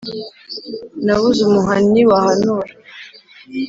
[1.05, 2.71] Nabuze umuhannyi wahanura